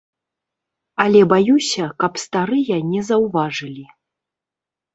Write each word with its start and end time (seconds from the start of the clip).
Але 1.05 1.21
баюся, 1.33 1.85
каб 2.05 2.13
старыя 2.25 2.75
не 2.91 3.01
заўважылі. 3.13 3.85